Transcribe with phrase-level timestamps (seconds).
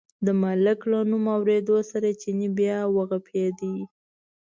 [0.25, 3.59] د ملک له نوم اورېدو سره چیني بیا و غپېد.